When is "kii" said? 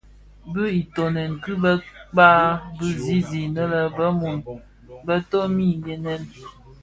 1.43-1.59